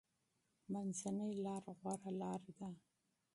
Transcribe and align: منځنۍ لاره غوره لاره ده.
منځنۍ 0.71 1.31
لاره 1.45 1.71
غوره 1.79 2.11
لاره 2.19 2.51
ده. 2.57 2.69